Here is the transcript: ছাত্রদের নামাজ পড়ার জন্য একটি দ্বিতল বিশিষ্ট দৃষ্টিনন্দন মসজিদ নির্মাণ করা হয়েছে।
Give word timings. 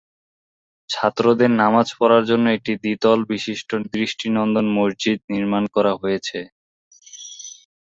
ছাত্রদের 0.89 1.51
নামাজ 1.61 1.87
পড়ার 1.99 2.23
জন্য 2.29 2.45
একটি 2.57 2.73
দ্বিতল 2.77 3.19
বিশিষ্ট 3.31 3.69
দৃষ্টিনন্দন 3.93 4.65
মসজিদ 4.77 5.19
নির্মাণ 5.33 5.63
করা 5.75 5.93
হয়েছে। 6.01 6.39